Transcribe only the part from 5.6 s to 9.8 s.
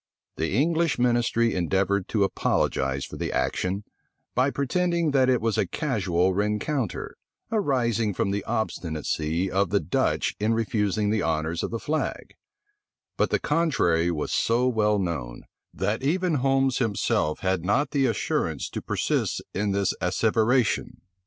casual rencounter, arising from the obstinacy of the